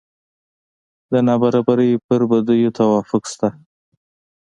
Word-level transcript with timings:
د 1.11 1.13
نابرابرۍ 1.27 1.91
پر 2.05 2.21
بدیو 2.29 2.75
توافق 2.79 3.23
شته. 3.31 3.47